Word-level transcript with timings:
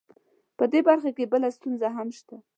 دې 0.71 0.79
برخه 0.89 1.09
کې 1.17 1.25
بله 1.31 1.47
ستونزه 1.57 1.87
هم 1.95 2.07
شته 2.17 2.35